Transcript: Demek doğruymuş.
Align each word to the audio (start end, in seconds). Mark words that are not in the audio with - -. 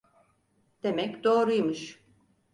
Demek 0.83 1.23
doğruymuş. 1.23 2.01